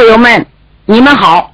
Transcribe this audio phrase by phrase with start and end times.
[0.00, 0.46] 书友们，
[0.86, 1.52] 你们好，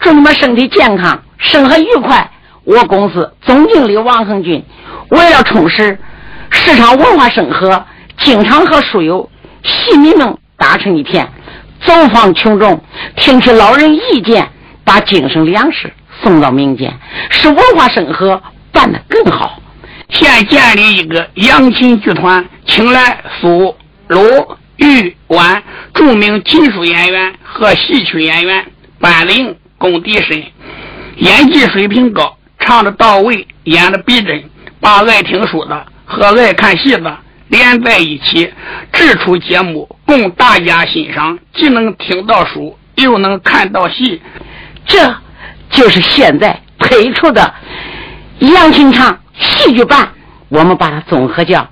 [0.00, 2.28] 祝你们身体健康，生活愉快。
[2.64, 4.60] 我公司总经理王恒军
[5.10, 5.96] 为了充实
[6.50, 7.86] 市场文化生活，
[8.18, 9.30] 经常和书友、
[9.62, 11.30] 戏迷们打成一片，
[11.86, 12.82] 走访群众，
[13.14, 14.48] 听取老人意见，
[14.82, 15.92] 把精神粮食
[16.24, 16.92] 送到民间，
[17.30, 19.60] 使文化生活办得更好。
[20.08, 23.76] 现建立一个扬琴剧团，请来苏、
[24.08, 24.18] 鲁、
[24.80, 25.62] 豫、皖
[25.94, 28.66] 著名金属演员和戏曲演员，
[28.98, 30.42] 班领、功底深，
[31.16, 34.42] 演技水平高，唱的到位，演的逼真，
[34.80, 38.50] 把爱听书的和爱看戏的连在一起，
[38.92, 44.20] 制出节目供大家欣赏，既能听到书，又能看到戏，
[44.86, 45.14] 这
[45.70, 47.54] 就是现在推出的
[48.38, 49.18] 扬琴唱。
[49.42, 50.12] 戏剧版，
[50.50, 51.66] 我们把它综合叫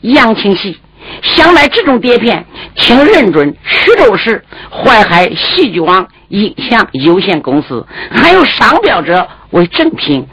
[0.00, 0.76] 扬琴戏。
[1.22, 2.44] 想买这种碟片，
[2.76, 10.26] 请认准徐州市淮海戏剧网音像有限公司，还有商标者为正品，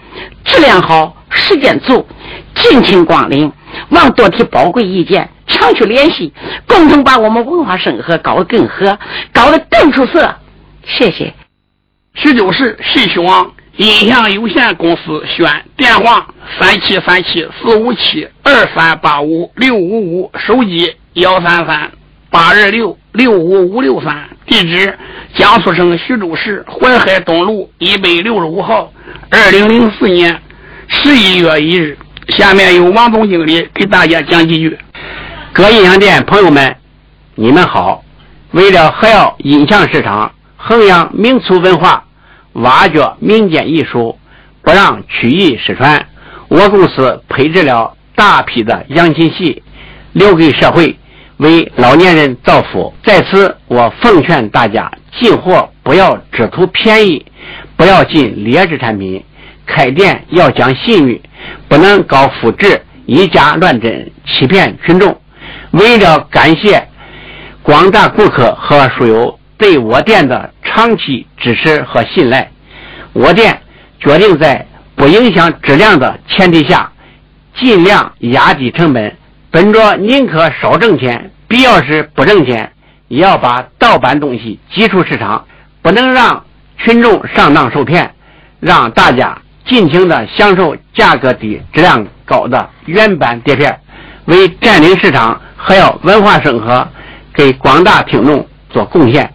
[0.44, 2.06] 质量好，时间足，
[2.56, 3.52] 敬请光临。
[3.90, 6.32] 望多提宝贵意见，常去联系，
[6.68, 8.98] 共同把我们文化生活搞得更和，
[9.34, 10.36] 搞得更出色。
[10.86, 11.34] 谢谢。
[12.16, 13.52] 徐州市戏曲网。
[13.78, 16.28] 音响有限公司选电话
[16.60, 21.92] 三七三七四五七二三八五六五五手机幺三三
[22.30, 24.96] 八二六六五五六三地址
[25.36, 28.94] 江苏省徐州市淮海东路一百六十五号
[29.32, 30.40] 二零零四年
[30.88, 31.98] 十一月一日。
[32.38, 34.78] 下面由王总经理给大家讲几句。
[35.52, 36.76] 各音响店朋友们，
[37.34, 38.04] 你们好！
[38.52, 42.06] 为了还要音响市场，弘扬民俗文化。
[42.54, 44.18] 挖掘民间艺术，
[44.62, 46.06] 不让曲艺失传。
[46.48, 49.64] 我公司配置了大批的扬琴戏，
[50.12, 50.96] 留给社会，
[51.38, 52.94] 为老年人造福。
[53.04, 57.26] 在此，我奉劝大家进货不要只图便宜，
[57.76, 59.24] 不要进劣质产品。
[59.66, 61.22] 开店要讲信誉，
[61.68, 65.18] 不能搞复制、以假乱真，欺骗群众。
[65.72, 66.88] 为了感谢
[67.64, 69.40] 广大顾客和书友。
[69.64, 72.52] 对我店的长期支持和信赖，
[73.14, 73.62] 我店
[73.98, 76.92] 决定在不影响质量的前提下，
[77.56, 79.16] 尽量压低成本。
[79.50, 82.74] 本着宁可少挣钱，必要时不挣钱，
[83.08, 85.46] 也要把盗版东西挤出市场，
[85.82, 86.44] 不能让
[86.80, 88.14] 群众上当受骗，
[88.60, 93.80] 让大家尽情的享受价格低、质量高的原版碟片。
[94.26, 96.86] 为占领市场，还要文化生活，
[97.34, 99.34] 给广大听众做贡献。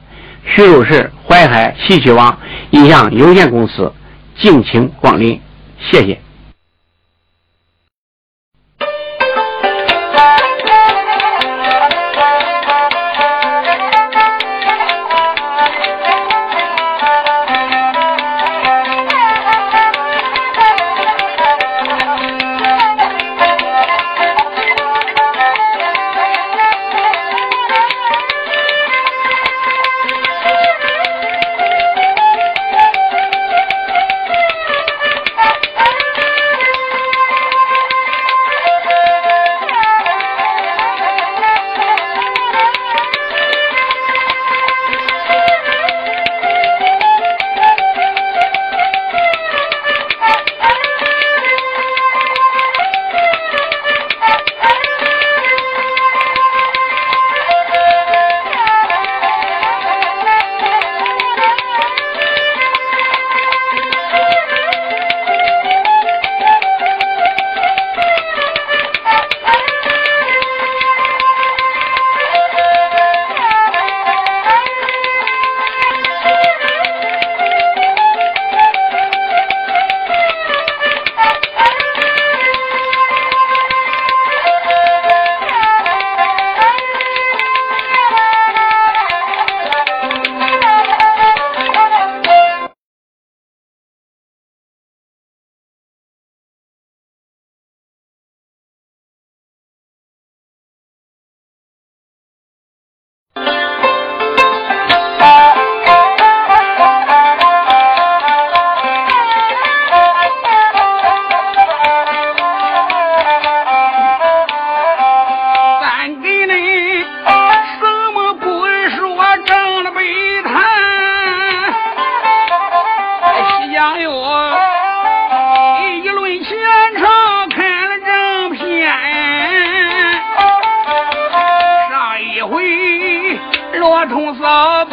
[0.55, 2.39] 徐州市淮海戏曲网
[2.71, 3.93] 音像有限公司，
[4.39, 5.41] 敬请光临，
[5.79, 6.19] 谢谢。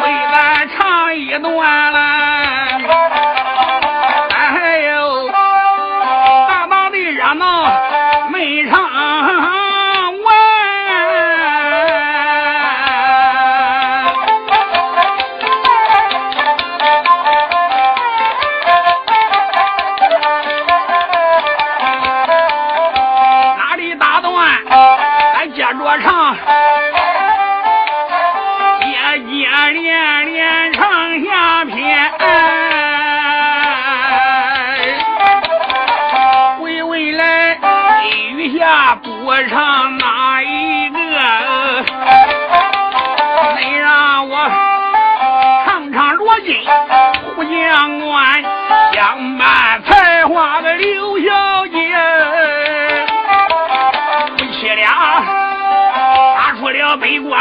[0.06, 2.25] 为咱唱一段啦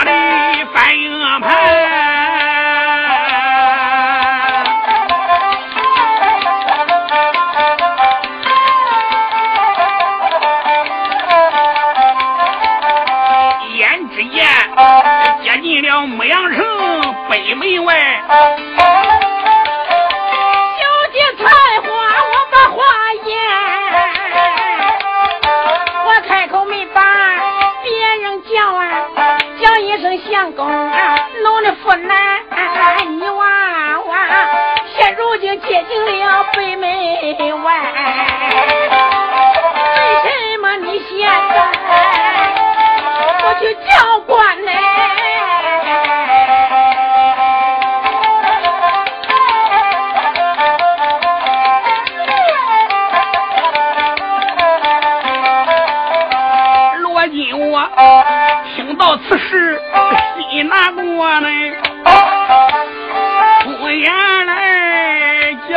[0.06, 0.35] 了
[37.26, 37.42] 为什
[40.62, 41.10] 么你现
[41.50, 41.58] 在
[43.40, 43.90] 不去叫
[44.28, 44.70] 官呢？
[58.98, 59.82] 到此事
[60.52, 61.04] 心难过
[61.42, 61.48] 呢，
[63.62, 64.10] 出言
[64.46, 64.65] 来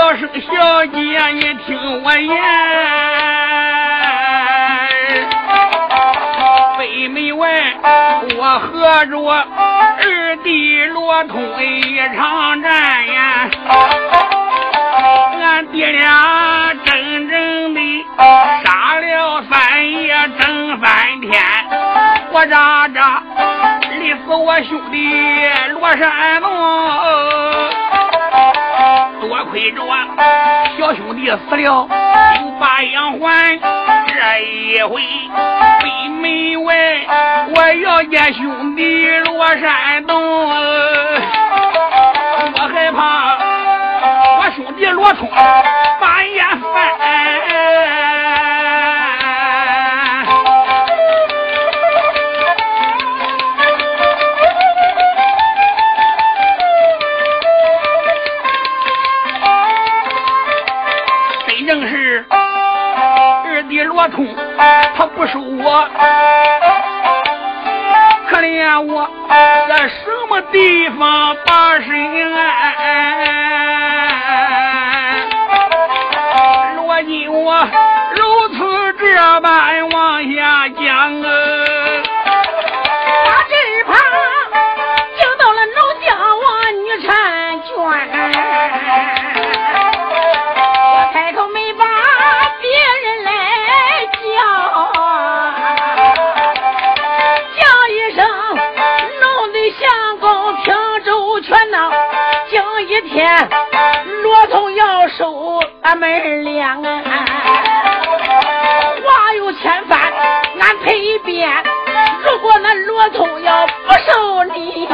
[0.09, 0.97] 叫声小姐，
[1.35, 2.35] 你听我言。
[6.79, 7.77] 北门外，
[8.39, 13.51] 我和着二弟罗通一场战呀，
[15.43, 17.81] 俺爹俩真正的
[18.65, 21.39] 杀了三爷整三天。
[22.33, 23.23] 我扎扎
[23.91, 26.49] 累死我兄弟罗山龙，
[29.29, 29.83] 多亏着
[30.79, 31.87] 小兄弟死了有
[32.59, 33.61] 把杨环，
[34.09, 35.03] 这一回
[35.81, 36.75] 北门外
[37.55, 40.49] 我要见兄弟罗山东，
[42.55, 43.37] 我害怕
[44.39, 45.29] 我兄弟罗冲
[46.01, 47.58] 把眼翻。
[64.59, 65.89] 他不收我，
[68.29, 69.09] 可怜我
[69.69, 69.95] 在什
[70.29, 71.89] 么地方把身
[72.35, 72.43] 安？
[76.77, 77.69] 若你我
[78.17, 81.88] 如此这般往下讲啊。
[105.19, 107.03] 通要收俺们两啊，
[109.05, 110.01] 话有千番，
[110.61, 111.51] 俺赔遍。
[112.23, 114.87] 如果那罗通要不收你，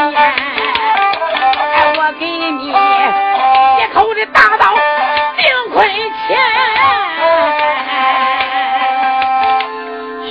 [1.96, 2.72] 我给你一
[3.94, 4.74] 口的大刀
[5.36, 5.86] 定亏
[6.26, 6.38] 钱。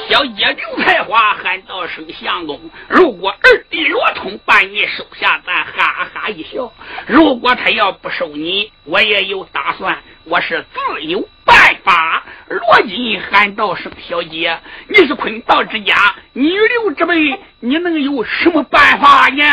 [0.09, 6.71] 小姐刘才华喊道声相公，如果二弟罗通把你收下，咱哈哈一笑。
[7.07, 12.21] 如果他要不收你，我也有打算，我是自有办法。
[12.47, 15.95] 罗金喊道：“声小姐，你是坤道之家，
[16.33, 19.43] 女流之辈，你能有什么办法呢？”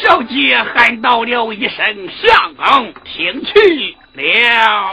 [0.00, 4.90] 小姐喊到了一声：“相公，听去了。”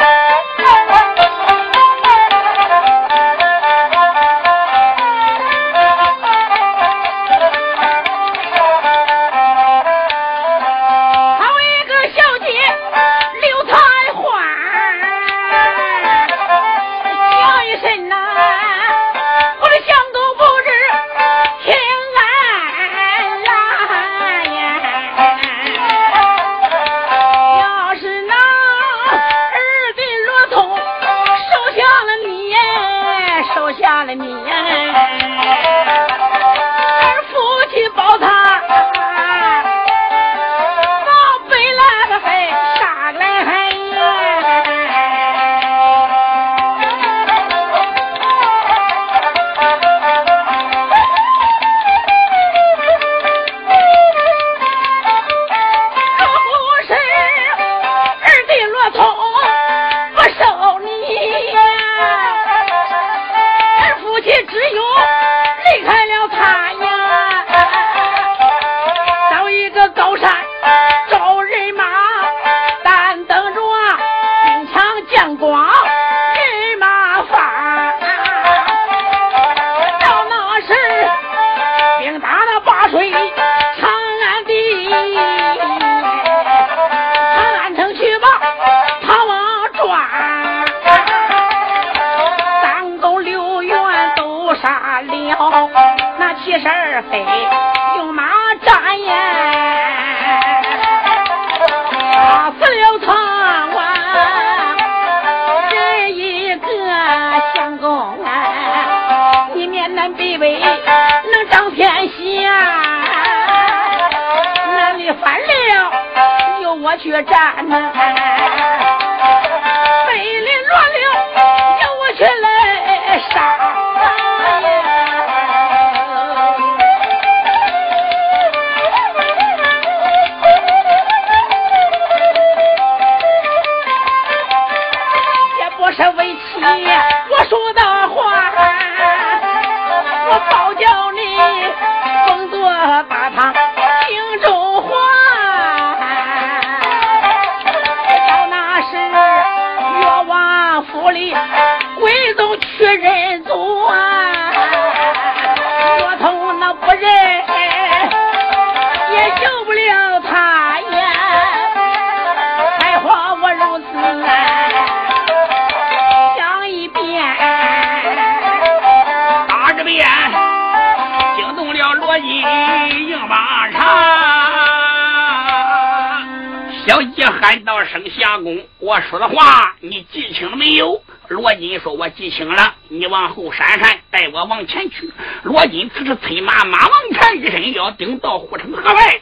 [181.36, 182.76] 罗金说：“我记清了。
[182.88, 185.12] 你往后闪闪，带我往前去。”
[185.44, 189.20] 罗金此时催马，马往前一伸，要顶到护城河外，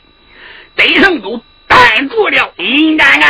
[0.76, 3.30] 得胜都挡住了尹丹丹。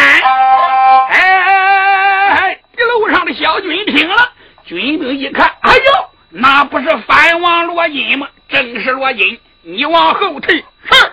[1.09, 4.31] 哎，这楼上的小军听了。
[4.65, 5.81] 军兵一看，哎呦，
[6.29, 8.27] 那不是反王罗金吗？
[8.49, 11.11] 正是罗金，你往后退，是；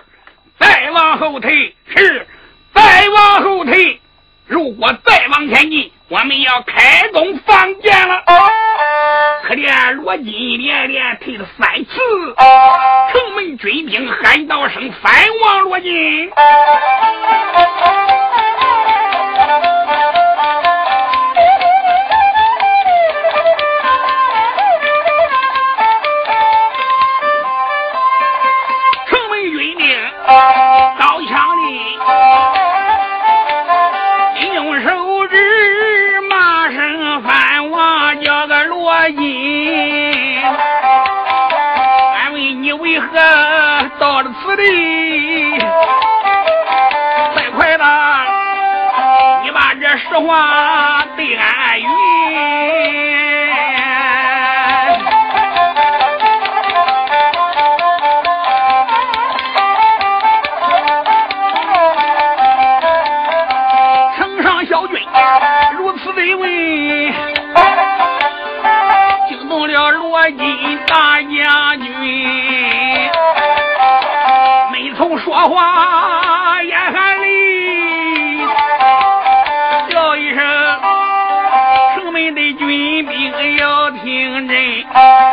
[0.59, 2.25] 再往后退，是；
[2.73, 4.01] 再往后退。
[4.45, 8.21] 如果再往前进，我们要开弓放箭了。
[9.43, 11.91] 可怜罗金连连退了三次，
[13.13, 16.29] 城门军兵喊道声：“反王罗金！”
[44.01, 45.59] 到了此地？
[47.33, 47.85] 快快的，
[49.43, 51.87] 你把这实话对俺云。
[69.83, 72.20] 罗金大将军，
[75.41, 78.37] 说话眼含泪，
[79.89, 80.39] 叫一声
[81.97, 84.85] ：“城门的军兵要听真，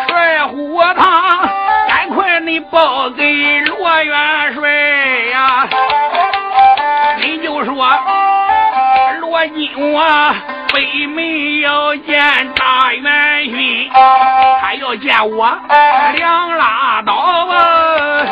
[0.08, 1.46] 帅虎堂，
[1.88, 4.70] 赶快你报给罗元帅
[5.30, 5.68] 呀！
[7.20, 7.74] 你就说
[9.20, 10.34] 罗金我。”
[10.72, 12.18] 北门要见
[12.54, 13.90] 大元勋，
[14.60, 15.50] 他要见我
[16.14, 18.24] 两拉倒啊！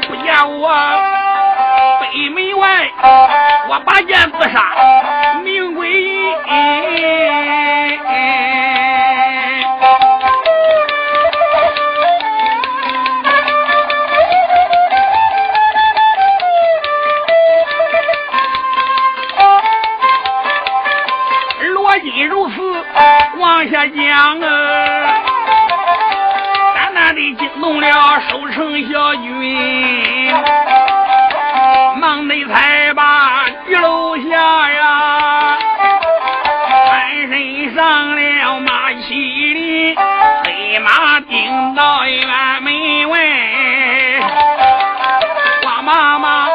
[0.00, 0.70] 不见我
[2.00, 2.90] 北门外，
[3.68, 4.58] 我拔剑自杀
[5.44, 6.32] 命归阴。
[23.38, 25.31] 往下讲啊，
[27.14, 30.32] 惊动了守城小军，
[32.00, 35.58] 忙内才把局楼下呀，
[36.88, 39.94] 翻身上了马骑里，
[40.44, 42.26] 黑马顶到院
[42.62, 44.20] 门外，
[45.62, 46.48] 慌忙忙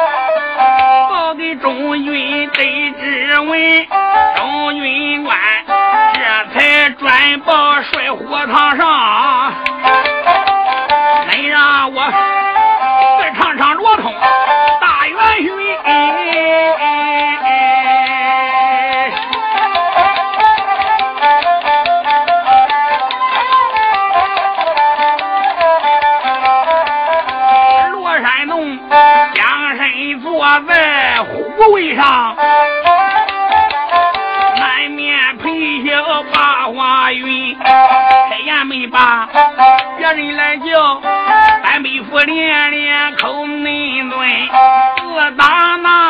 [1.08, 3.86] 报给中军得知闻，
[4.36, 5.36] 中军官
[6.14, 6.20] 这。
[6.54, 9.52] 才转报帅火堂上，
[41.64, 44.10] 俺妹夫连连叩内顿
[45.02, 46.07] 不打哪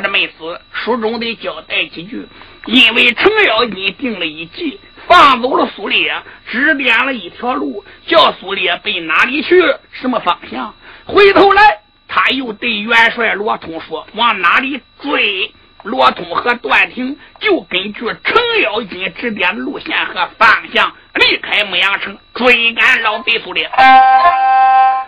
[0.00, 0.58] 还是没死？
[0.72, 2.26] 书中得交代几句。
[2.64, 6.14] 因为程咬金定了一计，放走了苏烈，
[6.50, 9.60] 指点了一条路，叫苏烈奔哪里去？
[9.92, 10.74] 什么方向？
[11.04, 15.52] 回头来，他又对元帅罗通说：“往哪里追？”
[15.84, 23.70] 罗通和段廷就根据程咬金指点的路线和方向，离开牧羊城，追赶老贼苏烈。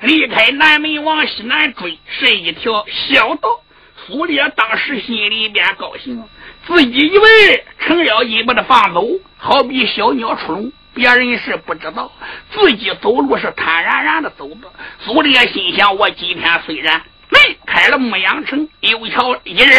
[0.02, 3.61] 离开南门往西南追，是一条小道。
[4.06, 6.22] 苏烈当时心里边高兴，
[6.66, 12.10] 自己以为程咬金把他放走，好比小鸟出笼，别人是不知道，
[12.50, 14.68] 自己走路是坦然然的走的。
[15.00, 17.02] 苏烈心想：我今天虽然。
[17.30, 19.70] 离开了牧羊城，有朝一日，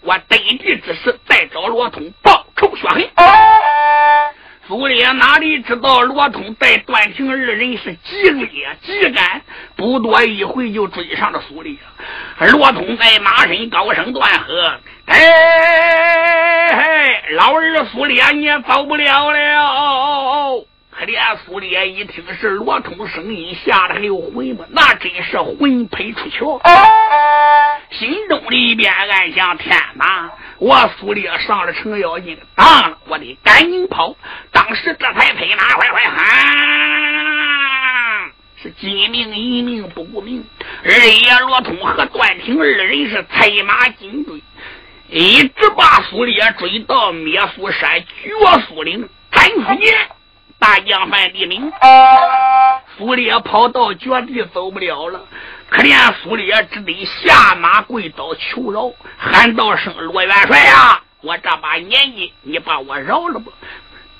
[0.00, 3.06] 我得地之时再找罗通报仇雪恨。
[4.68, 8.46] 苏烈哪里知道罗通带段廷二人是急追
[8.80, 9.42] 急赶，
[9.74, 11.74] 不多一会就追上了苏烈。
[12.38, 24.64] 罗通在马身高声断喝：“哎，老儿苏烈，你也走不了了！”可怜苏烈一听是罗通声音，吓得还有魂吗？
[24.70, 26.60] 那真是魂飞出窍，
[27.92, 30.30] 心中里边暗想：天哪！
[30.58, 34.16] 我苏烈上了程咬金的当了，我得赶紧跑。
[34.50, 36.22] 当时这才拍马快快喊，
[38.62, 40.44] 是金命银命不顾命。
[40.84, 44.42] 二爷罗通和段廷二人是催马紧追，
[45.08, 48.30] 一直把苏烈追到灭苏山绝
[48.66, 49.94] 苏岭斩夫剑。
[50.58, 51.72] 大将范立明，
[52.96, 55.20] 苏烈跑到绝地走不了了，
[55.72, 63.50] 可怜苏烈只得下马跪倒求饶，喊道声：“罗元帅呀，我这把年纪，你把我饶了吧！”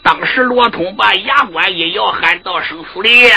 [0.03, 3.31] 当时罗通把牙关一咬，喊道声：“苏烈，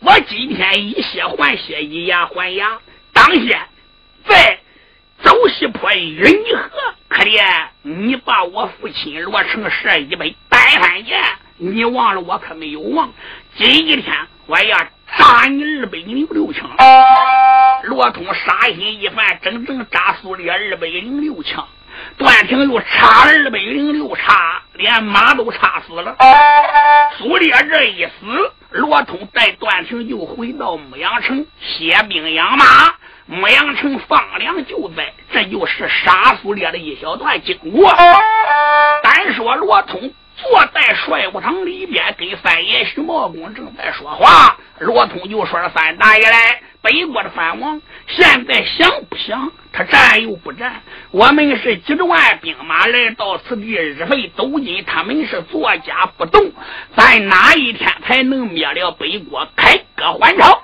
[0.00, 2.76] 我今天以血还血，以牙还牙，
[3.12, 3.60] 当先
[4.26, 4.58] 在
[5.22, 6.68] 走西坡与你和，
[7.08, 11.22] 可怜你把我父亲罗成射一百。”白三爷，
[11.58, 13.12] 你忘了我可没有忘。
[13.56, 14.02] 今天
[14.46, 14.76] 我要
[15.18, 16.70] 扎你二百零六枪。
[17.84, 21.66] 罗通杀心一犯，整整扎苏烈二百零六枪。
[22.16, 26.16] 段廷又插二百零六插，连马都插死了。
[27.18, 28.10] 苏烈这一死，
[28.70, 32.64] 罗通带段廷就回到牧羊城歇兵养马。
[33.26, 37.92] 牧羊城放粮救灾，这就是杀苏烈的一小段经过。
[39.02, 40.12] 单说罗通。
[40.42, 44.56] 坐在帅府堂里边，跟三爷徐茂公正在说话。
[44.78, 49.52] 罗通就说了：“三大爷来，北国的藩王现在想不想？
[49.72, 50.82] 他战又不战？
[51.12, 56.52] 我们是几十万兵马来到此地，日费斗金，他们是坐家不动。
[56.96, 60.60] 咱哪一天才能灭了北国，开割还朝？”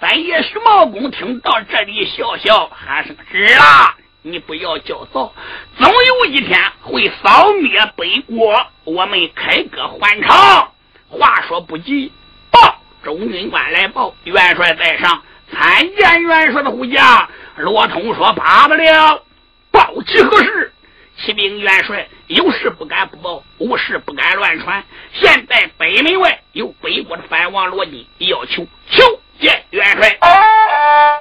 [0.00, 5.32] 三爷徐茂公听到这里，笑笑喊声：“是啦。”你不要焦躁，
[5.78, 10.74] 总有一天会扫灭北国，我们开割还朝。
[11.08, 12.12] 话说不急，
[12.50, 17.28] 报中军官来报，元帅在上，参见元帅的护驾。
[17.56, 19.22] 罗通说：“罢不了，
[19.70, 20.72] 报其何事？”
[21.16, 24.84] 启禀元帅，有事不敢不报，无事不敢乱传。
[25.14, 30.18] 现在北门外有北国的藩王罗金要求求见元帅。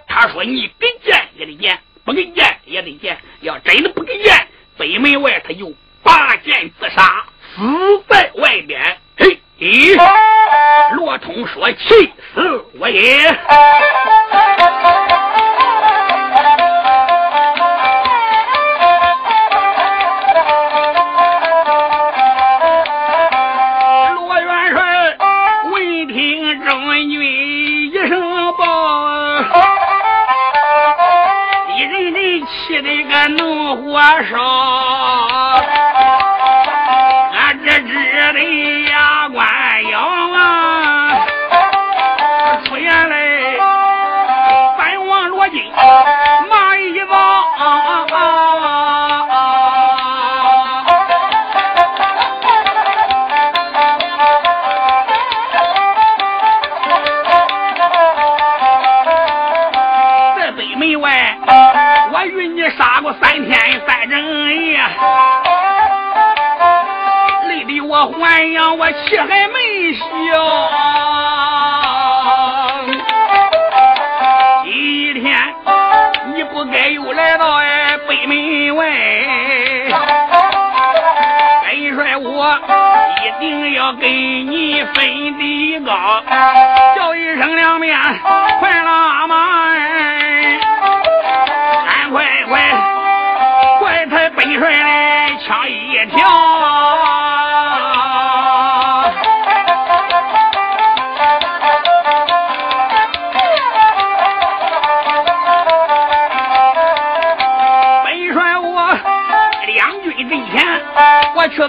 [0.08, 7.62] 他说：“你给见也得见。”不给见也得见，要真的不给见，北门外他就拔剑自杀，死
[8.08, 8.98] 在外边。
[9.18, 9.38] 嘿，
[10.94, 13.28] 罗通说：“气死我也！”
[33.98, 34.38] 晚上
[82.20, 82.60] 我
[83.24, 86.24] 一定要给你分的高，
[86.96, 87.96] 叫一声两面
[88.60, 89.36] 快拉马
[89.74, 90.60] 哎，
[91.86, 92.60] 赶快快
[93.80, 96.57] 快抬本帅来抢一条。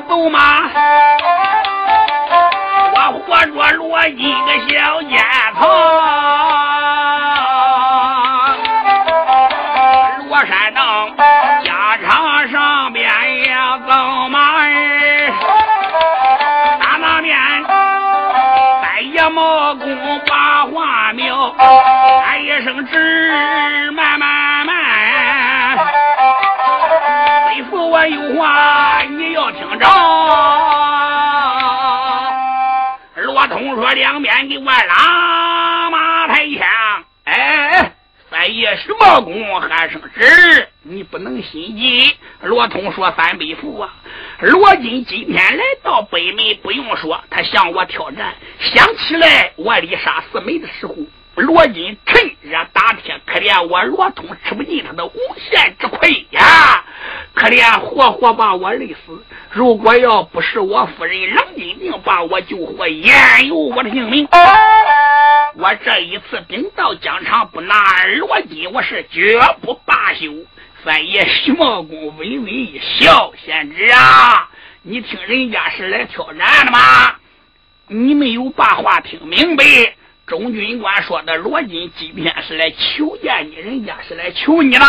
[0.06, 0.38] 走马，
[2.94, 5.18] 我活着罗金个小尖
[5.58, 5.66] 头，
[10.28, 11.08] 罗山道
[11.64, 13.04] 家场上边
[13.46, 15.32] 呀走马儿，
[16.80, 17.36] 打那面
[18.82, 21.52] 三爷毛公把话苗，
[22.24, 23.90] 喊一声吱
[34.58, 37.92] 我拉马抬枪。”哎，
[38.30, 40.00] 三爷徐茂公喊声：“！”
[40.82, 42.16] 你不能心急。
[42.42, 43.92] 罗通说：“三北父啊，
[44.40, 48.34] 罗金今天来到北门，不用说，他向我挑战。
[48.60, 50.94] 想起来我离杀四妹的时候。”
[51.36, 56.84] 罗金趁热打铁，可怜我罗通吃不尽他的无限之亏呀！
[57.32, 59.24] 可怜活活把我累死。
[59.58, 64.28] 如果要不是我夫人冷金定把我救活，焉有我的性命？
[65.56, 67.74] 我这一次兵到疆场不拿
[68.20, 70.32] 罗金，我是绝不罢休。
[70.84, 74.48] 三爷徐茂公微微一笑：“贤侄啊，
[74.82, 77.16] 你听人家是来挑战的吗？
[77.88, 79.64] 你没有把话听明白。”
[80.28, 84.86] 中军官说的罗金今天是来求见你，人家是来求你的。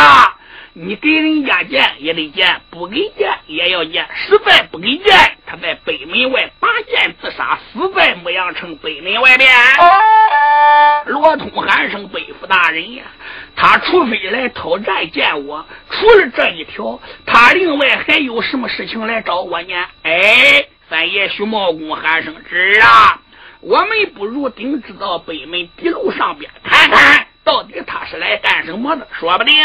[0.73, 4.08] 你给人家见也得见，不给见也要见。
[4.13, 9.49] 实在不给见，他在北门外拔剑自杀，死在牧羊城北门外边。
[11.05, 13.03] 罗通喊声：“北府大人呀，
[13.55, 23.19] 他除非来讨债见我，除了这一条，他另外还有什么事情来找我呢？”哎，三爷徐茂公喊声：“旨啊！”
[23.62, 29.57] 我们不如顶知到北门地路上边看看到底他是来干什么的，说不定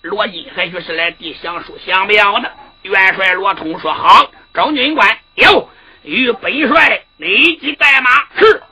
[0.00, 2.50] 罗金还许是来递降书降表的。
[2.80, 5.68] 元帅罗通说：“好，张军官有
[6.02, 8.62] 与本帅立即带马。”是。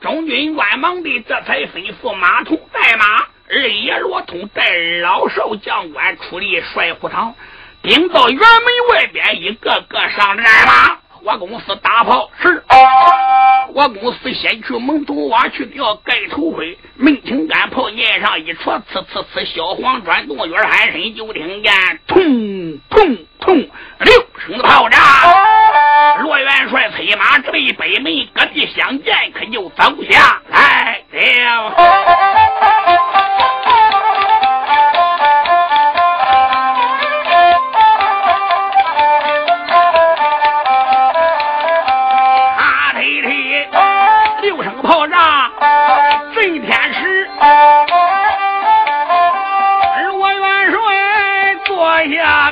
[0.00, 4.70] 中军官忙的这才吩咐马童带马，二爷罗通带
[5.02, 7.34] 老少将官出离帅府堂，
[7.82, 8.40] 顶到辕门
[8.90, 10.98] 外边，一个个上战马。
[11.24, 12.62] 我公司大炮是，
[13.72, 21.72] 我公司先去蒙头洼去调盖头盔，门青杆炮念上一戳，呲呲呲，小黄转动，月喊声就听见，
[22.06, 23.68] 砰砰砰，
[24.00, 24.98] 六声的炮炸。
[26.20, 31.74] 罗元帅催马直奔北门，各地相见，可就走下来了。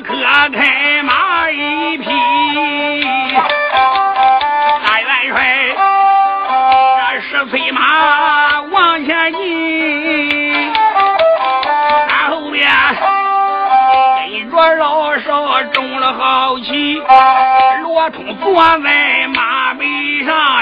[0.02, 0.14] 可
[0.52, 2.04] 开马一匹。
[4.84, 5.76] 大元帅
[7.12, 10.72] 这是催马往前进
[12.08, 12.68] 他后边
[14.26, 17.00] 跟着老少中了好奇
[17.82, 19.84] 罗通坐在马背
[20.24, 20.61] 上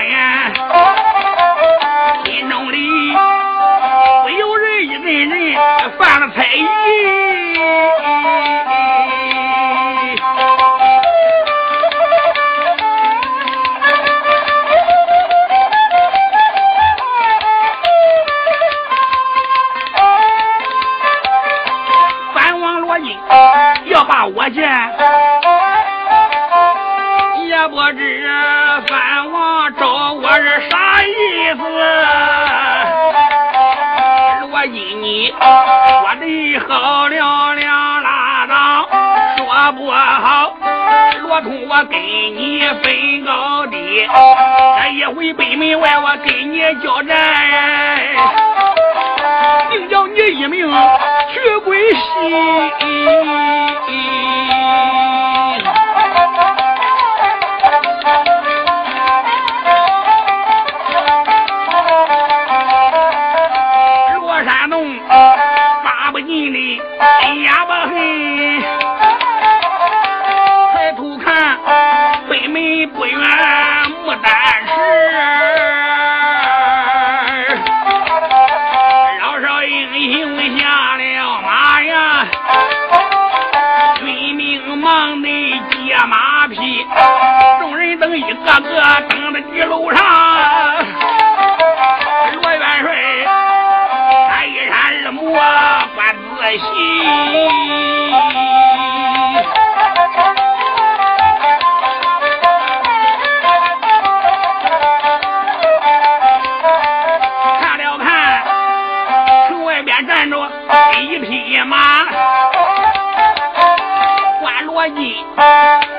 [114.80, 115.14] 关罗金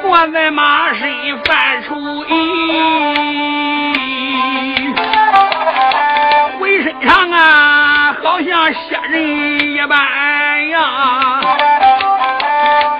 [0.01, 1.07] 坐在马身
[1.45, 1.93] 犯出
[2.25, 2.29] 意，
[6.59, 9.21] 浑身上啊好像仙人
[9.75, 10.79] 一般呀，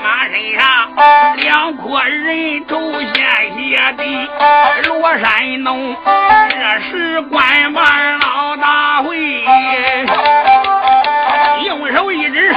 [0.04, 0.64] 马身上
[1.38, 3.12] 两颗人头鲜
[3.58, 4.04] 血的
[4.88, 9.18] 罗山农，这是官办老大会。
[11.66, 12.54] 用手一指，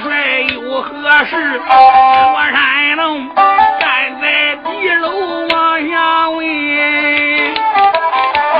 [0.00, 1.36] 帅有何事？
[1.58, 3.28] 罗山龙
[3.80, 6.38] 站在地楼往下问，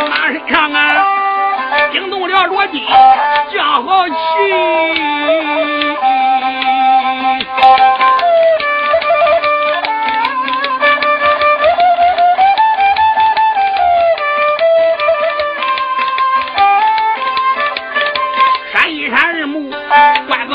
[0.08, 0.76] 马身上啊
[1.92, 2.82] 惊动了罗金，
[3.52, 4.08] 将好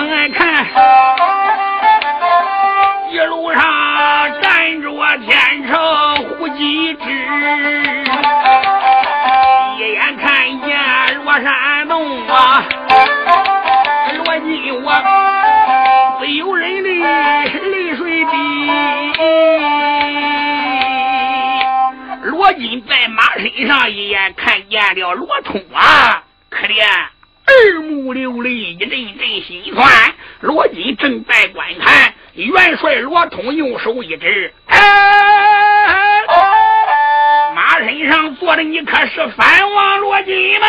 [0.10, 0.66] 俺看
[3.10, 3.62] 一路上
[4.42, 7.04] 站着我天成胡几只，
[9.78, 10.78] 一眼看见
[11.26, 12.64] 我山东啊，
[14.18, 14.88] 罗金我
[16.20, 18.34] 不由人的泪水滴。
[22.24, 27.13] 罗金在马身上一眼看见了罗通啊，可怜。
[27.46, 30.16] 耳目流泪，一阵阵心酸。
[30.42, 34.80] 罗金正在观看，元帅罗通用手一指：“哎，
[37.56, 40.68] 马身上坐的你可是藩王罗金吗？”“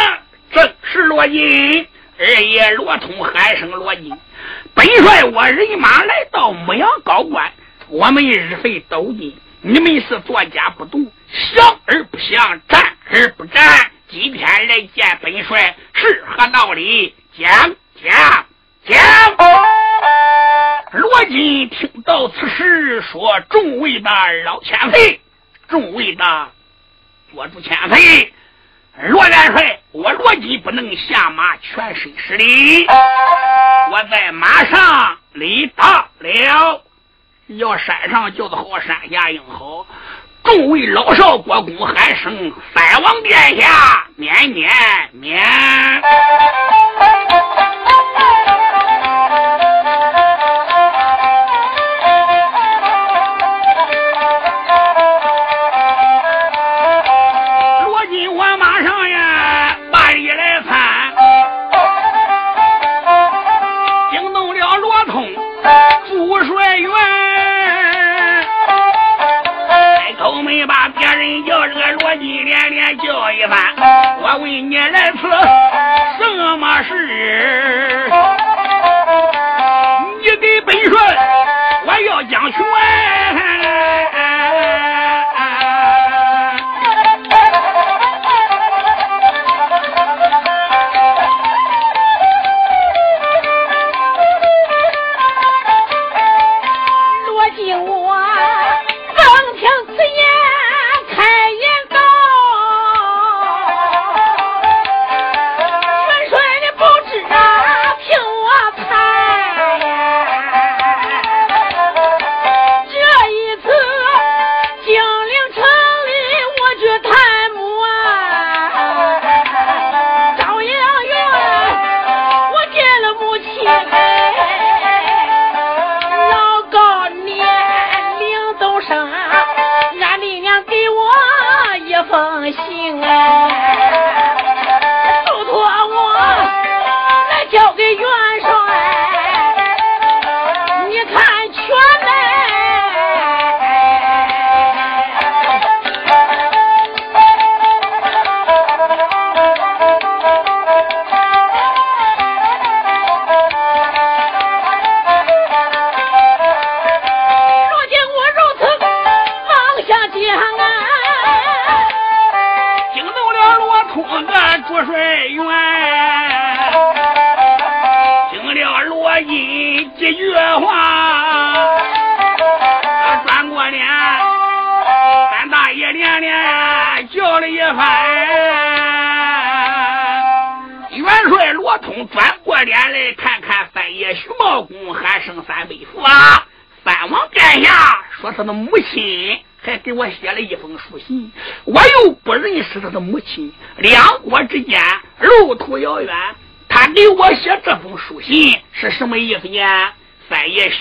[0.52, 1.86] 正是罗金。”
[2.18, 4.16] 二爷罗通喊声：“罗金，
[4.74, 7.52] 本帅我人马来到牧羊高官，
[7.88, 13.62] 我们日费斗金。”你们是作家不读，想而不想，战而不战。
[14.10, 17.14] 今天来见本帅是何道理？
[17.36, 18.46] 讲讲
[18.86, 18.96] 讲！
[20.92, 24.10] 罗金听到此时，说：“众位的
[24.44, 25.20] 老前辈，
[25.68, 26.24] 众位的
[27.32, 28.32] 做主前辈，
[29.08, 36.84] 罗元帅，我罗金不能下马全身失礼，我在马上礼到了。”
[37.46, 39.86] 要山上叫的好，山下应好。
[40.44, 44.70] 众位老少国公喊声：“三王殿下，免免
[45.12, 45.42] 免。”
[73.46, 75.18] 我问你来此
[76.18, 77.93] 什么事？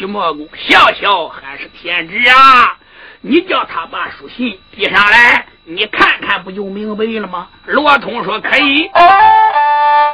[0.03, 2.77] 徐茂公笑笑，还是天知啊！
[3.21, 7.47] 你叫他把书信递上来，你看看不就明白了吗？
[7.67, 8.91] 罗通说可以。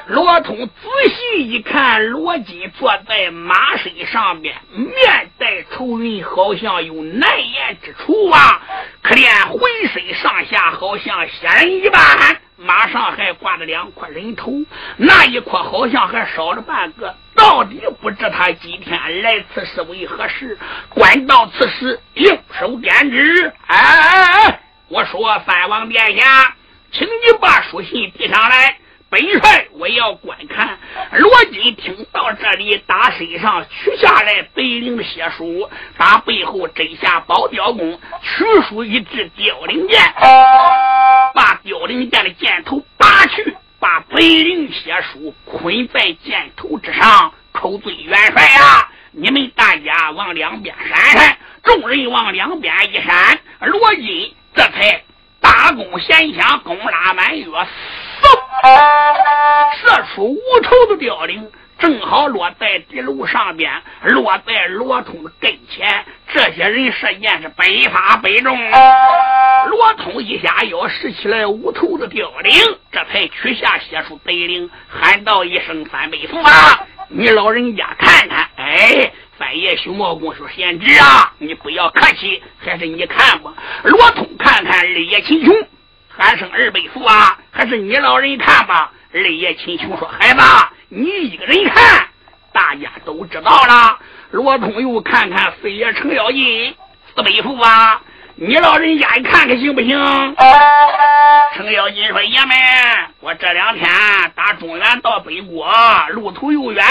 [0.06, 0.74] 罗通仔
[1.10, 8.62] 细一看，罗金坐在马身上边，面带愁云，好像有难言之处啊！
[9.02, 9.60] 可怜浑
[9.92, 14.52] 身上下好像仙人一般，马上还挂着两块人头，
[14.98, 17.16] 那一块好像还少了半个。
[17.34, 20.58] 到底不知他今天来此是为何事？
[20.90, 23.54] 官到此时，应手点旨。
[23.68, 26.54] 哎，我说三王殿下，
[26.92, 28.78] 请你把书信递上来。
[29.10, 30.78] 本帅我要观看。
[31.14, 40.00] 罗金听到这里，打身上取下来白绫的血书，打背后摘下宝雕弓，取出一支凋零箭，
[41.34, 48.88] 把凋零箭的箭头拔去，把白绫血书捆在箭头之上，口尊元帅呀！
[49.12, 51.38] 你们大家往两边闪闪。
[51.64, 55.04] 众人往两边一闪，罗金这才
[55.42, 57.46] 大弓弦响，弓拉满月。
[59.82, 63.72] 射出无头的凋零，正好落在地楼上边，
[64.04, 66.06] 落在罗通的跟前。
[66.32, 68.58] 这些人射箭是百发百中。
[69.70, 72.54] 罗通一下腰拾起来无头的凋零，
[72.92, 76.86] 这才取下血书白绫，喊道一声：“三倍父啊！
[77.08, 83.54] 你老人家看看。”哎，三爷熊茂公说：“贤侄啊，你不要客气，还是你看吧。”
[83.84, 85.56] 罗通看看二爷秦琼。
[86.20, 88.92] 喊声二辈父啊，还是你老人看吧。
[89.14, 90.42] 二爷秦琼说：“孩子，
[90.90, 92.08] 你一个人看，
[92.52, 93.98] 大家都知道了。”
[94.32, 96.76] 罗通又看看四爷程咬金，
[97.16, 98.02] 四辈父啊，
[98.36, 99.98] 你老人家你看看行不行？
[101.56, 102.58] 程咬金说：“爷们，
[103.22, 103.90] 我这两天
[104.36, 105.74] 打中原到北国，
[106.10, 106.86] 路途又远，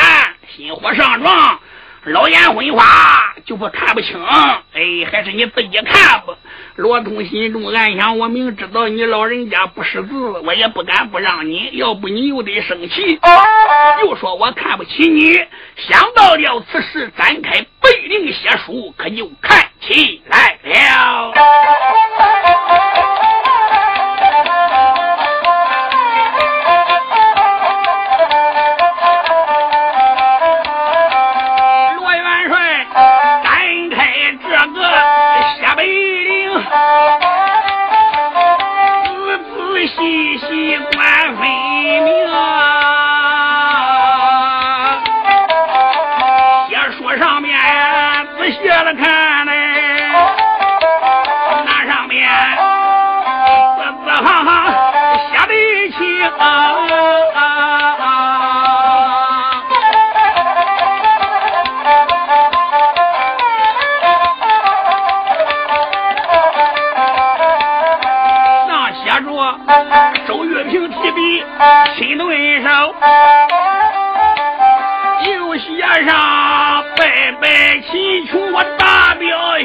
[0.57, 1.61] 心火上撞。”
[2.05, 4.80] 老眼昏花就不看不清，哎，
[5.11, 6.34] 还是你自己看吧。
[6.76, 13.18] 罗通心中暗想：我明知道你老人家不识字，我也不敢不让你，要不你又得生气，
[14.03, 15.34] 又说我看不起你。
[15.76, 21.32] 想到了此事，展开背灵写书，可就看起来了。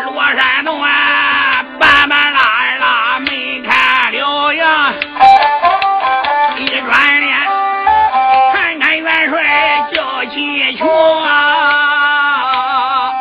[0.04, 2.40] 罗山洞啊，慢慢拉
[2.78, 4.94] 拉没看了呀，
[6.56, 7.36] 一转脸
[8.52, 10.88] 看看元帅叫秦琼
[11.24, 13.12] 啊，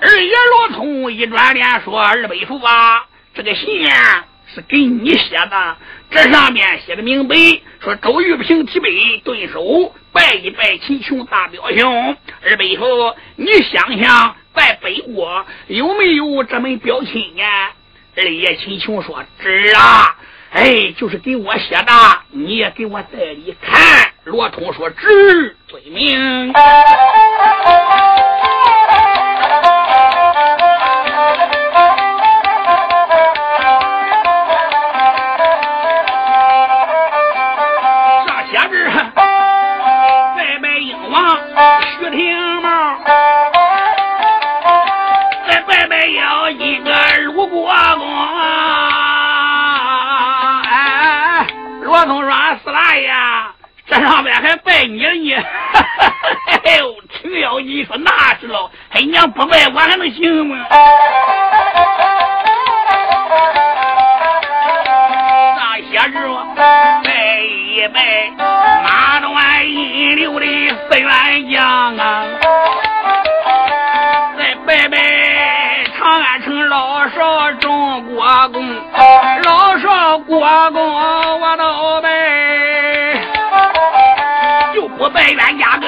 [0.00, 3.04] 二爷罗通一转脸说二伯父啊。
[3.34, 5.76] 这个信啊是给你写的，
[6.10, 7.34] 这上面写的明白，
[7.80, 12.16] 说周玉平提杯顿手，拜一拜秦琼大表兄。
[12.42, 17.70] 二背后，你想想，在北国有没有这门表亲呀？
[18.16, 20.16] 二爷秦琼说：“知啊，
[20.52, 21.92] 哎，就是给我写的，
[22.30, 26.50] 你也给我带里看。”罗通说：“知，遵命。”
[54.76, 55.42] 边还拜你呢！
[56.64, 60.56] 哎呦，程咬金说那是了，哎娘不拜我还能行吗？
[65.56, 66.28] 那些日
[67.02, 68.30] 拜一拜
[68.84, 70.46] 马端引流的
[70.90, 72.24] 四员将啊，
[74.36, 74.98] 再拜拜
[75.98, 78.74] 长安城老少中国公，
[79.44, 80.96] 老少国公
[85.16, 85.86] 就不拜冤家个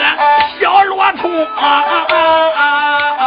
[0.58, 2.16] 小罗通啊啊啊
[3.18, 3.22] 啊！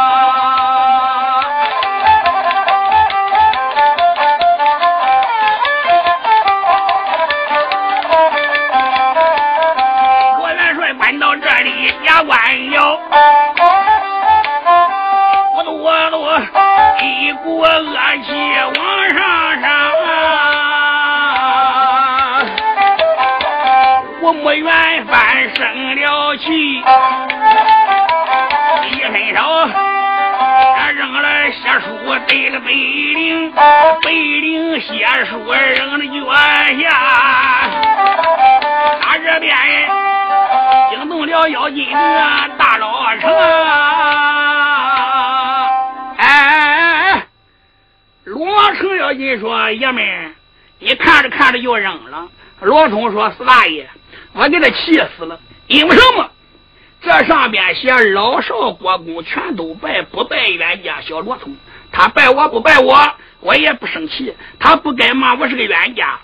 [10.38, 12.36] 罗元帅搬到这里牙关
[12.72, 12.98] 咬，
[15.54, 16.26] 我都我都
[17.04, 17.68] 一股恶
[18.26, 18.32] 气
[18.74, 18.74] 往
[19.14, 19.70] 上上。
[24.24, 25.01] 我没缘翻生
[26.36, 26.78] 气，
[28.90, 29.40] 一伸手
[30.94, 31.86] 扔了血书
[32.26, 33.52] 对了北陵，
[34.02, 36.12] 北陵血书扔了脚
[36.80, 36.88] 下，
[39.00, 39.56] 他这边
[40.90, 41.90] 惊动了妖精
[42.58, 43.30] 大老城
[43.64, 43.70] 啊！
[46.18, 47.26] 哎，
[48.24, 50.34] 罗成妖精说：“爷们，
[50.78, 52.28] 你看着看着就扔了。”
[52.60, 53.88] 罗通说：“四大爷。”
[54.34, 56.30] 我给他气死了，因为什么？
[57.00, 61.56] 这上边写老少国公全都拜，不拜冤家小罗通。
[61.90, 64.34] 他拜我不拜我，我也不生气。
[64.60, 66.20] 他不该骂我是个冤家。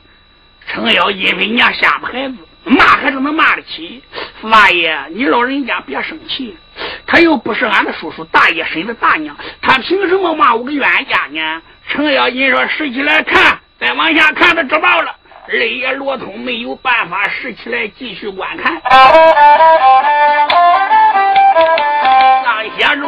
[0.68, 4.02] 程咬因为人家吓唬孩子，骂还是能骂得起。
[4.42, 6.56] 大爷，你老人家别生气，
[7.06, 11.62] 他又不是俺的叔叔大爷生的大娘，他凭什么骂我个冤家呢？
[11.88, 15.16] 程咬金说：“拾起来看，再往下看，他知道了。”
[15.50, 18.82] 二爷罗通没有办法拾起来继续观看。
[22.44, 23.00] 上写着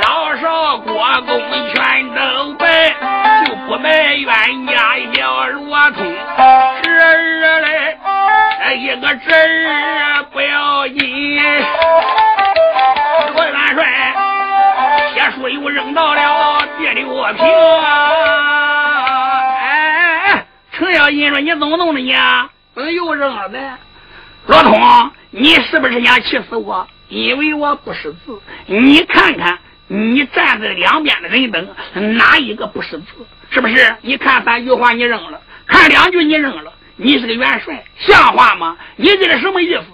[0.00, 0.94] 老少国
[1.26, 1.38] 公
[1.74, 2.94] 全都拜，
[3.44, 6.02] 就不拜冤家小罗通。
[6.82, 7.98] 侄儿嘞，
[8.78, 10.96] 一个侄儿不要紧。
[13.34, 13.78] 罗元帅
[15.12, 17.04] 铁书又扔到了第六
[17.34, 17.46] 平！
[20.80, 22.12] 程咬金说：“你怎么弄的你？
[22.74, 23.78] 怎么又扔了呢？”
[24.46, 26.88] 罗通，你是不是想气死我？
[27.08, 28.40] 因为我不识字。
[28.66, 31.68] 你看看，你站在两边的人等，
[32.16, 33.06] 哪一个不识字？
[33.50, 33.96] 是不是？
[34.00, 36.72] 你看三句话你扔了，看两句你扔了。
[36.96, 38.76] 你是个元帅，像话吗？
[38.96, 39.84] 你这是什么意思？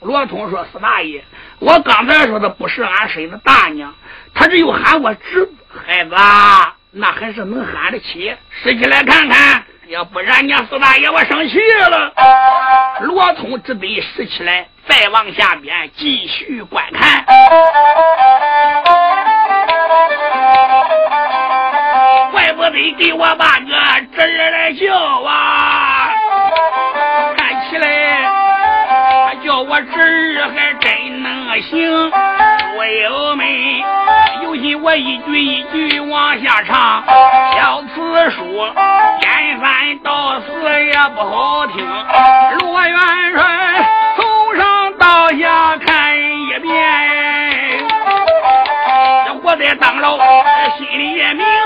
[0.00, 1.24] 罗通说：“四大爷，
[1.58, 3.92] 我刚才说的不是俺婶子大娘，
[4.32, 6.14] 他只有喊我侄子孩子，
[6.90, 8.34] 那还是能喊得起。
[8.62, 11.58] 拾起来看看，要不然你四大爷我生气
[11.90, 12.12] 了。”
[13.02, 17.24] 罗通只得拾起来，再往下边继续观看。
[22.32, 23.66] 怪不得给我把个
[24.16, 26.10] 侄儿来叫啊！
[27.36, 28.28] 看起来
[29.26, 32.10] 他叫我侄儿还真能行。
[32.10, 33.46] 书友们，
[34.58, 37.04] 有心我一句一句往下唱，
[37.56, 38.42] 小词书
[39.20, 41.86] 颠三倒四也不好听。
[42.58, 42.98] 罗元
[43.34, 43.40] 帅
[44.16, 47.84] 从上到下看一遍，
[49.44, 50.18] 我在当老
[50.76, 51.57] 心里也明。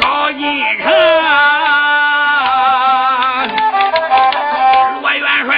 [0.00, 0.40] 好进
[0.78, 0.90] 城。
[5.00, 5.50] 罗元帅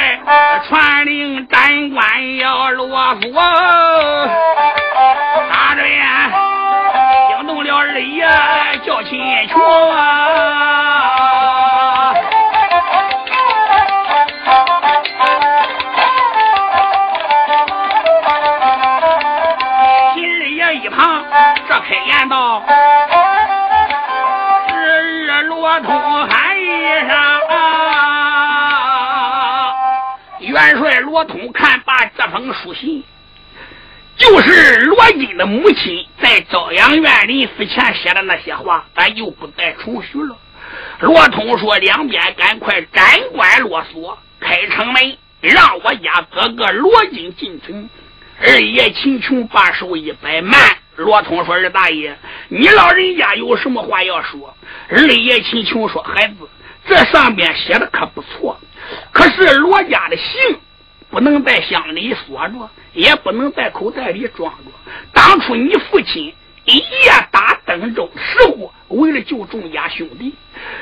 [0.67, 3.33] 传令斩官要罗府，
[5.51, 6.31] 打着呀，
[7.29, 8.27] 惊动了二爷
[8.85, 9.19] 叫秦
[9.49, 9.61] 琼。
[20.15, 21.25] 秦二爷一旁
[21.69, 22.63] 这开言道
[31.15, 33.05] ：“罗通看罢这封书信，
[34.17, 40.37] 就是罗金的母亲在朝阳院临死前写的那些话，咱就不再重叙了。
[40.99, 47.89] 罗通说：“两边赶快斩关落锁，开城门，让我家哥哥罗金进城。”
[48.45, 50.59] 二爷秦琼把手一摆，慢。
[50.97, 54.53] 罗通说：“二大爷，你老人家有什么话要说？”
[54.91, 56.39] 二爷秦琼说：“孩子，
[56.89, 58.59] 这上边写的可不错，
[59.13, 60.59] 可是罗家的姓
[61.15, 64.93] 不能在箱里锁着，也不能在口袋里装着。
[65.13, 66.35] 当初你父亲
[66.65, 70.35] 一夜打登州时候，为了救众家兄弟，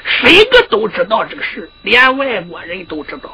[0.02, 3.30] 谁个都知道这个事，连外国人都知道。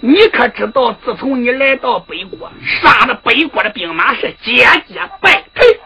[0.00, 5.80] 你可知道，自从你来到北国，杀了北国的兵马是节节败退。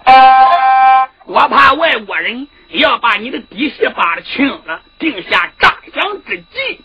[1.24, 6.80] 我怕外国人要把你的底细扒了清了，定下诈降之计。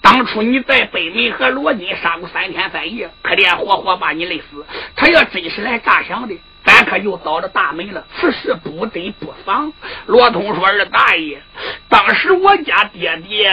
[0.00, 4.64] 当初你在北门和罗金杀过三天三夜，可怜活活把你累死。
[4.96, 8.04] 他要真是来诈降的，咱可就倒了大霉了。
[8.16, 9.72] 此事不得不防。
[10.06, 11.40] 罗通说：“二大爷，
[11.88, 13.52] 当时我家爹爹。”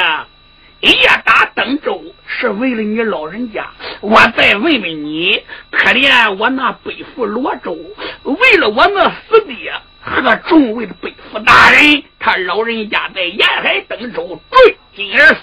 [0.82, 3.68] 一夜打登州是为了你老人家，
[4.00, 7.78] 我再问问你，可怜我那背负罗州，
[8.24, 15.42] 为了我那死爹和众位的北府大人，他老人家在沿海登州坠井而死。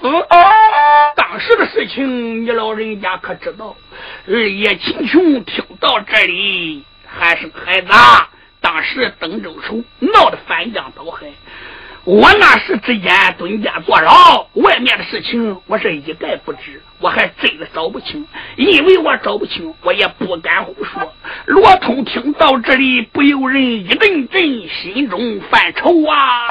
[1.15, 3.77] 当时的事情你老人家可知道？
[4.27, 7.89] 二爷秦琼听到这里还是孩子，
[8.61, 11.27] 当时登州城闹得翻江倒海。
[12.07, 18.25] 我那时之间蹲监坐牢，外面的事情我是一概不知，我还真的找不清。
[18.55, 21.13] 因为我找不清，我也不敢胡说。
[21.47, 26.47] 罗通听到这里，不由人一阵阵心中犯愁啊。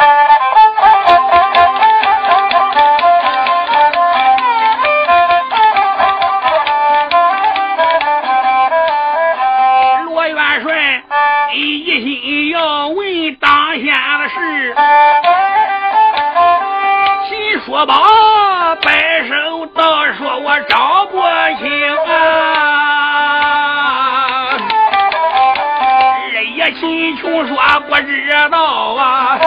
[11.53, 13.49] 一心要问当
[13.85, 14.75] 下的事。
[17.65, 17.95] 说罢，
[18.83, 21.17] 摆手道：“说我找不
[21.57, 22.11] 清啊！”
[26.35, 27.57] 二爷秦琼说
[27.89, 29.39] ：“不知道啊。”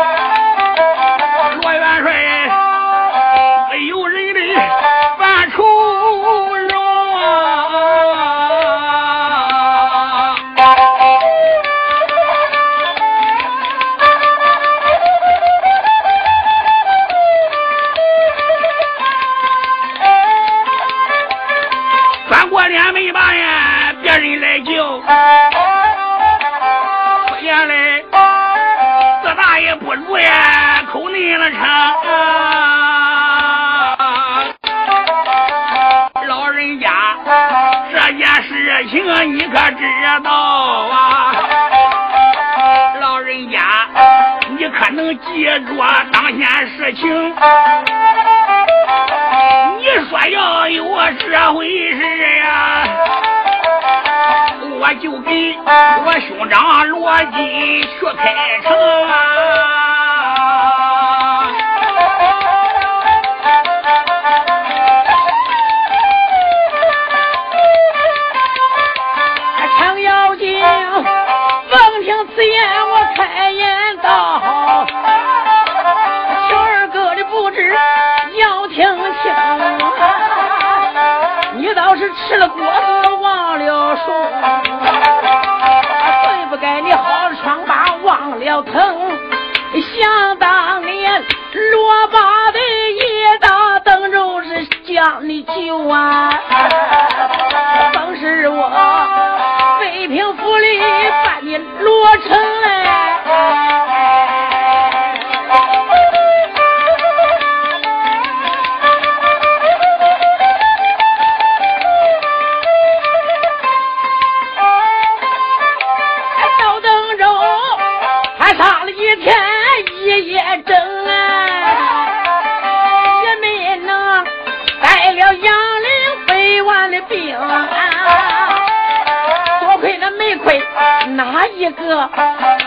[131.57, 132.09] 一个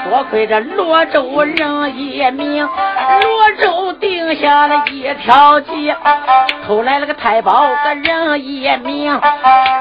[0.10, 2.68] 多亏这罗州人一命，
[3.22, 5.94] 罗州定下了一条计，
[6.66, 9.20] 偷来了个太保个人一命，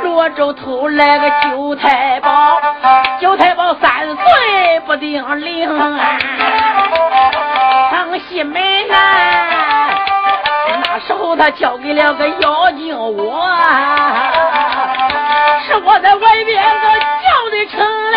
[0.02, 2.60] 罗州偷来个九太保，
[3.20, 5.68] 九太保三岁不定龄，
[7.90, 8.96] 上西门啊，
[10.82, 13.48] 那时候他交给了个妖精我，
[15.66, 18.09] 是我在外边个叫的成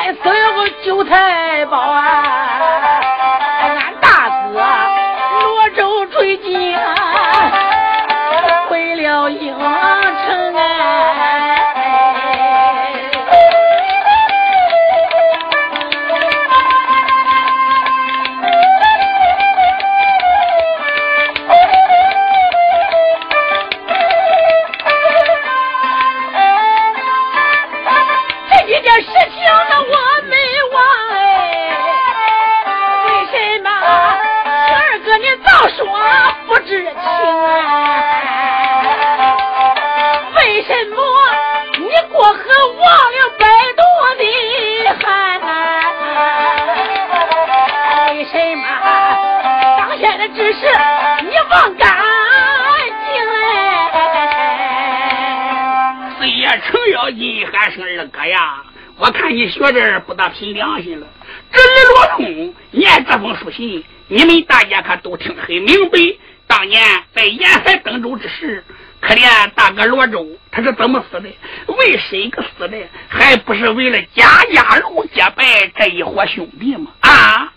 [0.00, 2.39] 官司有个韭菜包啊，
[51.22, 51.88] 你忘干
[53.04, 53.34] 净嘞！
[56.16, 58.62] 孙爷程咬金喊声二哥呀！
[58.98, 61.06] 我看你学这不大凭良心了。
[61.50, 65.98] 这李罗通念这封书信，你们大家可都听得很明白。
[66.46, 66.80] 当年
[67.14, 68.62] 在沿海登州之时，
[69.00, 71.28] 可怜大哥罗州他是怎么死的？
[71.66, 72.78] 为谁个死的？
[73.08, 76.92] 还不是为了家家如结拜这一伙兄弟吗？
[77.00, 77.52] 啊！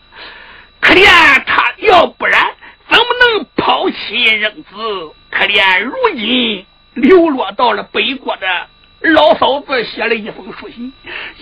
[0.84, 1.06] 可怜
[1.46, 2.46] 他，要不然
[2.90, 3.06] 怎么
[3.38, 4.70] 能抛妻扔子？
[5.32, 8.48] 可怜如今流落到了北国的。
[9.00, 10.94] 老嫂子写了一封书信，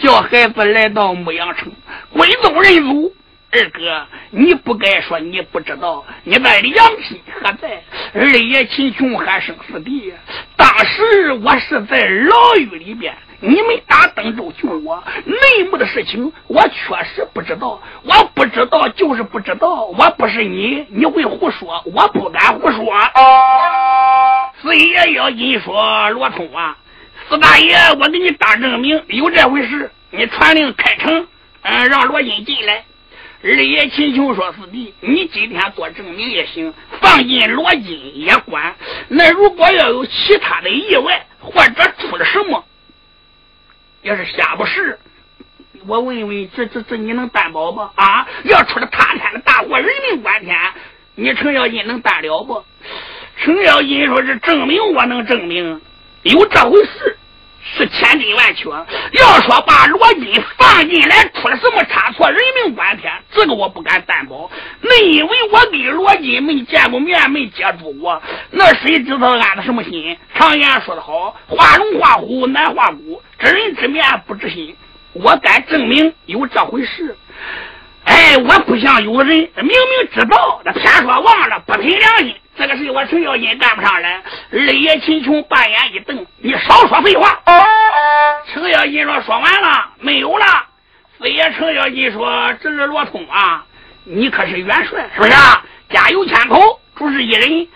[0.01, 1.71] 叫孩子来到牧羊城
[2.11, 3.15] 归宗认祖。
[3.51, 7.83] 二哥，你不该说你不知道，你的良心何在？
[8.13, 10.13] 二爷秦琼还生死地，
[10.55, 13.13] 当时我是在牢狱里边，
[13.43, 17.81] 你们打登州救我，内幕的事情我确实不知道。
[18.03, 22.85] 我不知道就是不知道，我不是你，你会胡说，我不敢胡说。
[24.61, 26.77] 四爷要你说罗通啊。
[27.27, 29.91] 四大爷，我给你打证明，有这回事。
[30.11, 31.27] 你传令开城，
[31.63, 32.83] 嗯，让罗金进来。
[33.43, 38.75] 二爷秦琼说：“四弟，你今天做证明也行，放进罗金也管。
[39.07, 42.63] 那如果要有其他的意外，或者出了什么，
[44.01, 44.97] 要是下不实，
[45.85, 47.81] 我问问，这这这你能担保不？
[47.95, 50.57] 啊，要出了塌天的大祸，人命关天，
[51.15, 52.63] 你程咬金能担了不？
[53.37, 55.79] 程咬金说：是证明我能证明，
[56.23, 57.17] 有这回事。”
[57.63, 58.69] 是千真万确。
[58.69, 64.49] 要说把罗金放进来出了什么差错，人命关天，这个我不敢担保。
[64.81, 70.17] 那因为我跟罗金没见过面，没接触过，那谁知道安的什么心？
[70.35, 74.75] 常言说得好，画龙画虎难画骨，知人知面不知心。
[75.13, 77.17] 我敢证明有这回事。
[78.05, 82.35] 哎，我不像有人明明知道，那偏说忘了，不凭良心。
[82.57, 84.21] 这个事我程咬金干不上来。
[84.51, 87.39] 二爷秦琼半眼一瞪：“你少说废话！”
[88.53, 90.45] 程咬金说：“说完了，没有了。”
[91.17, 93.63] 四爷程咬金说：“这是罗通啊，
[94.03, 95.31] 你可是元帅是不是？
[95.89, 97.67] 家有千口，主事一人，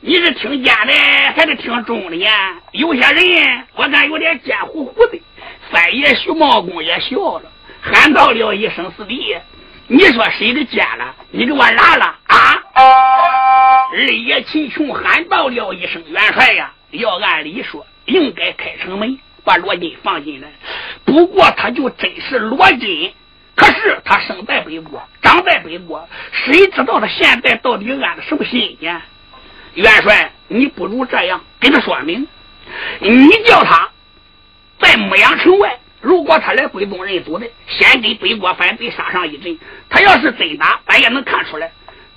[0.00, 0.92] 你是听奸的
[1.36, 2.54] 还是听忠的呀？
[2.72, 5.20] 有些人我看有点奸乎乎的。”
[5.70, 7.42] 三爷徐茂公也笑了，
[7.80, 9.36] 喊道了一声：“四弟。”
[9.88, 11.14] 你说谁的奸了？
[11.30, 12.61] 你给我拉了啊！
[12.74, 16.72] 二爷秦琼喊道了一声：“元帅呀！
[16.90, 20.48] 要按理说，应该开城门把罗金放进来。
[21.04, 23.12] 不过他就真是罗金，
[23.54, 29.02] 可是他生在北国，长在北国，谁知道他现在到底安的什么心眼？
[29.74, 32.26] 元帅，你不如这样跟他说明，
[33.00, 33.90] 你叫他
[34.78, 39.56] 在牧羊城外。”如果他来归宗认祖的，先给北国反贼杀上一阵。
[39.88, 41.70] 他要是真打，咱也能看出来。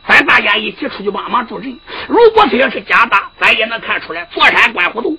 [0.08, 1.80] 咱大家一起出去帮忙助阵。
[2.08, 4.26] 如果他要是假打，咱也能看出来。
[4.32, 5.18] 坐山观虎斗，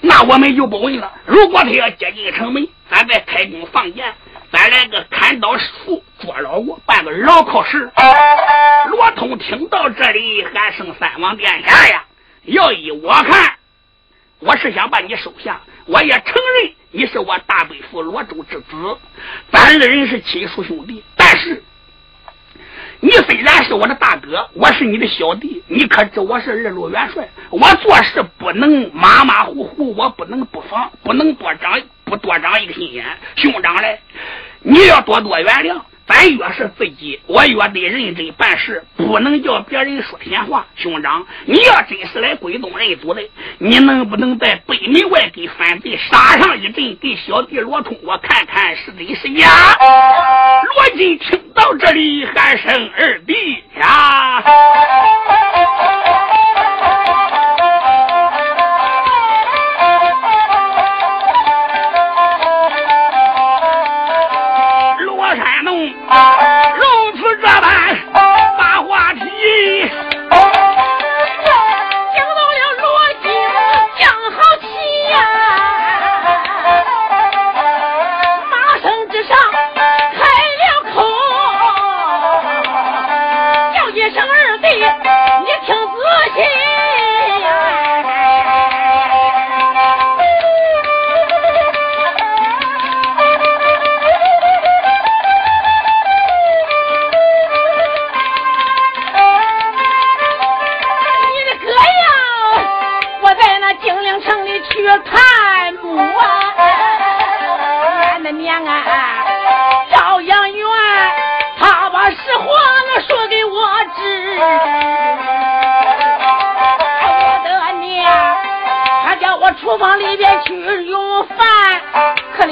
[0.00, 1.12] 那我们就不问了。
[1.26, 4.14] 如果他要接近城门，咱再开弓放箭，
[4.50, 7.90] 咱来个砍刀术捉老窝，办个牢靠石。
[8.90, 12.04] 罗通听到这里，还剩三王殿下呀！
[12.44, 13.54] 要依我看，
[14.38, 15.60] 我是想把你收下。
[15.86, 18.98] 我也承认你是我大伯父罗州之子，
[19.50, 21.02] 咱二人是亲叔兄弟。
[21.16, 21.62] 但是
[23.04, 27.28] 你虽然是我的大哥，我是你的小弟，你可知我是二路元帅？
[27.50, 33.04] 我做事不能马马虎虎，我不能不防，不能多长不多长一个心眼。
[33.36, 34.00] 兄长嘞，
[34.62, 35.78] 你要多多原谅。
[36.06, 40.66] 咱越是自己，我越得认真办事，不能叫别人说闲话。
[40.76, 43.22] 兄长，你要真是来归宗认祖的，
[43.58, 49.48] 你能不能在北门外给反贼杀上一阵，给小弟罗通我看看是真是假？
[50.74, 53.32] 罗金听到这里，喊声二弟
[53.80, 54.44] 呀！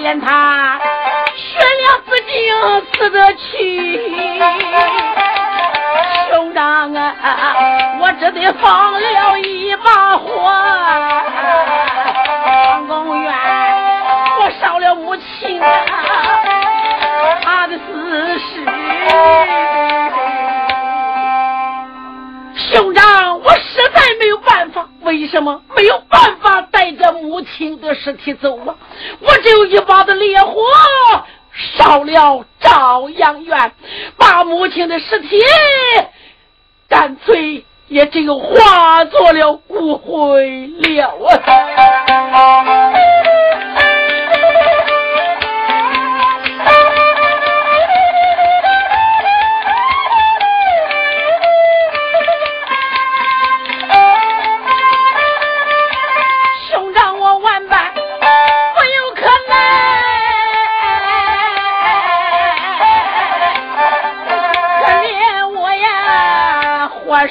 [0.03, 0.80] 可怜他
[1.36, 2.53] 血量不尽
[2.92, 4.42] 死得去。
[6.28, 7.07] 兄长啊，
[8.00, 10.26] 我只得放了一把火，
[12.68, 13.32] 王公园
[14.40, 15.68] 我烧了母亲啊
[17.42, 18.64] 他的死尸。
[22.74, 24.84] 兄长，我实在没有办法。
[25.03, 28.74] 为什么没有办法带着母亲的尸体走啊？
[29.43, 30.55] 我只有一把的烈火
[31.76, 33.72] 烧了朝阳院，
[34.16, 35.36] 把母亲的尸体
[36.88, 41.11] 干脆也只有化作了骨灰了
[42.32, 42.91] 啊。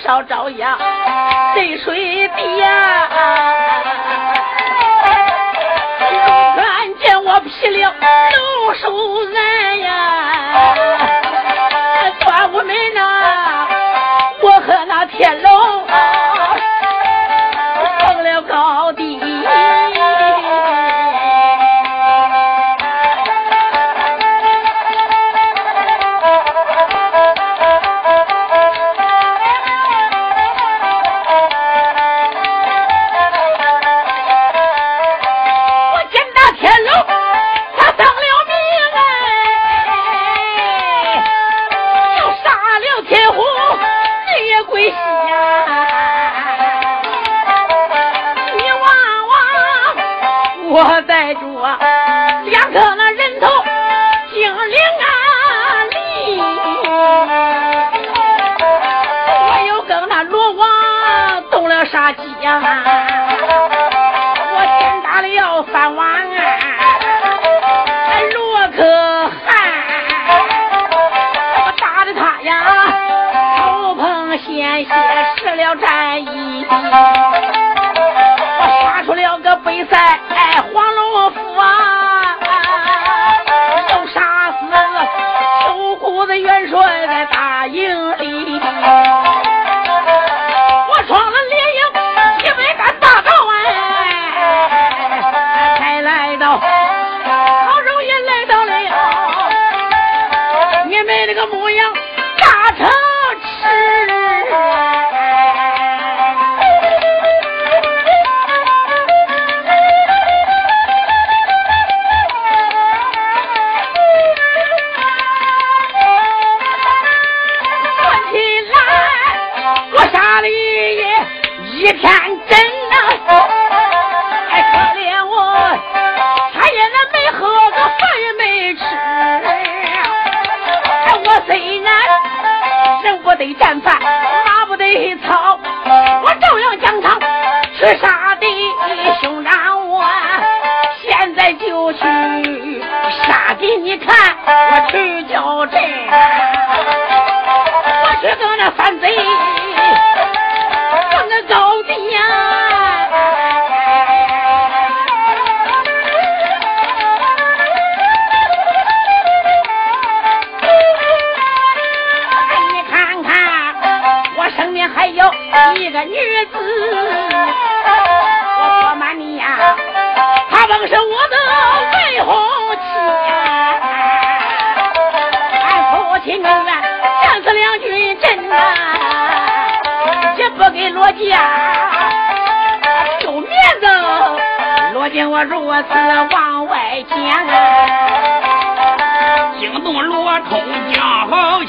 [0.04, 0.78] 烧朝阳，
[1.56, 3.08] 在水滴呀！
[6.56, 8.90] 看见我劈了龙首
[9.26, 10.74] 人呀！
[12.26, 13.21] 端午门呐，
[61.92, 62.62] 杀鸡呀，
[64.54, 66.26] 我先打了三碗
[68.32, 68.82] 罗可
[69.28, 69.52] 汗，
[71.58, 72.50] 我打的他呀
[73.58, 74.90] 头碰鲜血
[75.36, 76.66] 失了战衣。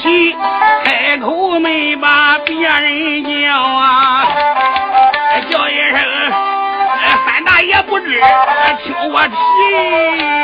[0.03, 0.37] 气，
[0.85, 4.27] 开口没把别人叫啊，
[5.49, 6.01] 叫一声
[7.25, 8.21] 三大爷不知，
[8.85, 10.42] 听我提。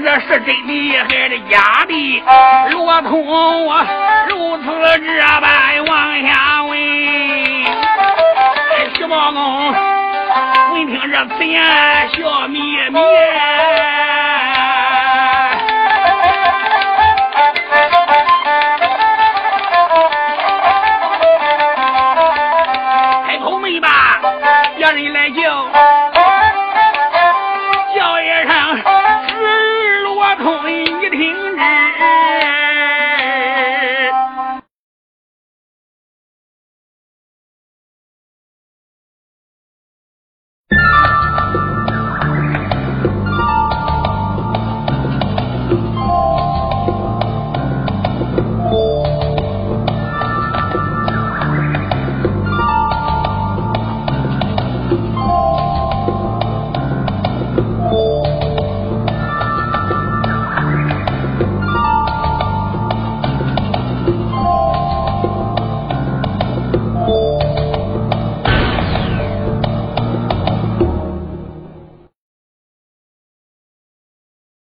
[0.00, 2.22] 这是真的还是假的？
[2.70, 3.24] 罗通
[4.28, 4.64] 如此
[5.00, 6.78] 这般往下问。
[8.94, 9.72] 徐茂公
[10.72, 11.60] 闻听这此言，
[12.10, 12.58] 笑眯
[12.90, 12.98] 眯。